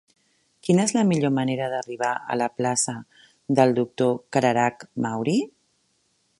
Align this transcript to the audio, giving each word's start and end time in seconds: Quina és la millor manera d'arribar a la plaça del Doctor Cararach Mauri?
Quina 0.67 0.85
és 0.87 0.93
la 0.95 1.03
millor 1.09 1.31
manera 1.35 1.67
d'arribar 1.73 2.09
a 2.35 2.39
la 2.43 2.49
plaça 2.61 2.95
del 3.61 3.77
Doctor 3.81 4.19
Cararach 4.37 4.87
Mauri? 5.07 5.41